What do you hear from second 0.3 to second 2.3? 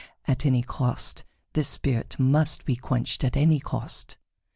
any cost this spirit